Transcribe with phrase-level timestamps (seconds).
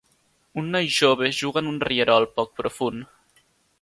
[0.61, 3.11] Un noi jove juga en un rierol poc profund.